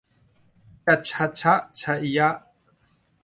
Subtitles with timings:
[0.85, 2.29] จะฉะชะฌะญะ